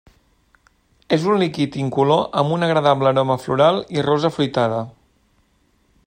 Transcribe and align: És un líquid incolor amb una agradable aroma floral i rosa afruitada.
És 1.17 1.25
un 1.33 1.43
líquid 1.43 1.77
incolor 1.83 2.23
amb 2.41 2.55
una 2.57 2.69
agradable 2.69 3.11
aroma 3.11 3.37
floral 3.45 3.81
i 3.99 4.05
rosa 4.09 4.31
afruitada. 4.33 4.83